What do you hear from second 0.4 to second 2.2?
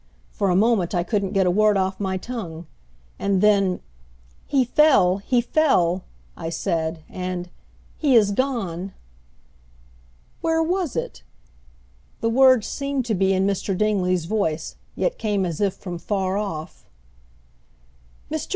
a moment I couldn't get a word off my